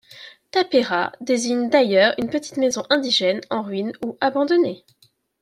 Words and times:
Tapera 0.49 1.11
désigne 1.21 1.69
d'ailleurs 1.69 2.15
une 2.17 2.31
petite 2.31 2.57
maison 2.57 2.81
indigène 2.89 3.41
en 3.51 3.61
ruine 3.61 3.93
ou 4.03 4.17
abandonnée. 4.19 4.83